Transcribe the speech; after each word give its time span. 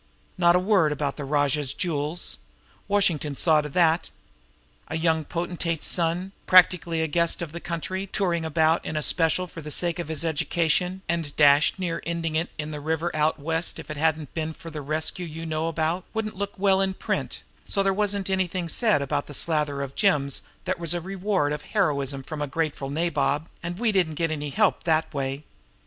Not 0.35 0.55
a 0.55 0.59
word 0.59 0.91
about 0.91 1.15
the 1.17 1.23
Rajah's 1.25 1.73
jewels. 1.75 2.37
Washington 2.87 3.35
saw 3.35 3.61
to 3.61 3.69
that! 3.69 4.09
A 4.87 4.97
young 4.97 5.23
potentate's 5.25 5.85
son, 5.85 6.31
practically 6.47 7.01
the 7.01 7.07
guest 7.07 7.39
of 7.39 7.51
the 7.51 7.59
country, 7.59 8.07
touring 8.07 8.43
about 8.43 8.83
in 8.83 8.97
a 8.97 9.03
special 9.03 9.45
for 9.45 9.61
the 9.61 9.69
sake 9.69 9.99
of 9.99 10.07
his 10.07 10.25
education, 10.25 11.03
and 11.07 11.35
dashed 11.35 11.77
near 11.77 12.01
'ending 12.03 12.33
it 12.35 12.49
in 12.57 12.71
the 12.71 12.79
river 12.79 13.15
out 13.15 13.37
West 13.39 13.77
if 13.77 13.91
it 13.91 13.97
hadn't 13.97 14.33
been 14.33 14.53
for 14.53 14.71
the 14.71 14.81
rescue 14.81 15.27
you 15.27 15.45
know 15.45 15.67
about, 15.67 16.03
wouldn't 16.15 16.35
look 16.35 16.57
well 16.57 16.81
in 16.81 16.95
print; 16.95 17.43
so 17.67 17.83
there 17.83 17.93
wasn't 17.93 18.27
anything 18.27 18.67
said 18.67 19.03
about 19.03 19.27
the 19.27 19.35
slather 19.35 19.83
of 19.83 19.93
gems 19.93 20.41
that 20.65 20.79
was 20.79 20.93
the 20.93 21.01
reward 21.01 21.53
of 21.53 21.61
heroism 21.77 22.23
from 22.23 22.41
a 22.41 22.47
grateful 22.47 22.89
nabob, 22.89 23.47
and 23.61 23.77
we 23.77 23.91
didn't 23.91 24.15
get 24.15 24.31
any 24.31 24.49
help 24.49 24.83
that 24.83 25.13
way. 25.13 25.43